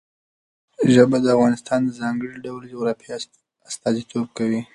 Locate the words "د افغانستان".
1.21-1.79